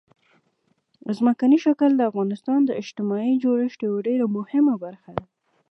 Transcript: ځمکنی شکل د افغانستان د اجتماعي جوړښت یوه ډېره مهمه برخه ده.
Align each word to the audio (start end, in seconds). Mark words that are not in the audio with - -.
ځمکنی 1.17 1.57
شکل 1.65 1.91
د 1.95 2.01
افغانستان 2.11 2.59
د 2.65 2.71
اجتماعي 2.81 3.33
جوړښت 3.43 3.79
یوه 3.87 3.99
ډېره 4.07 4.25
مهمه 4.37 4.75
برخه 4.85 5.11
ده. 5.17 5.25